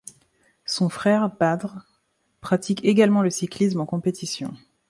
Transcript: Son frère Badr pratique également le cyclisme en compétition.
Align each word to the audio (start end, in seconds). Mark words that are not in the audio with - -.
Son 0.65 0.89
frère 0.89 1.29
Badr 1.37 1.67
pratique 2.39 2.83
également 2.83 3.21
le 3.21 3.29
cyclisme 3.29 3.81
en 3.81 3.85
compétition. 3.85 4.51